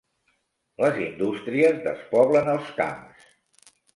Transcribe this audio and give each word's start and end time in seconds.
Les 0.83 0.95
indústries 1.01 1.77
despoblen 1.89 2.51
els 2.57 2.75
camps. 2.83 3.29